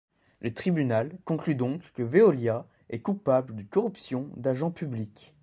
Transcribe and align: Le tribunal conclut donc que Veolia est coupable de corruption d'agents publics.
Le 0.39 0.51
tribunal 0.51 1.15
conclut 1.25 1.53
donc 1.53 1.83
que 1.93 2.01
Veolia 2.01 2.65
est 2.89 3.03
coupable 3.03 3.55
de 3.55 3.61
corruption 3.61 4.31
d'agents 4.35 4.71
publics. 4.71 5.35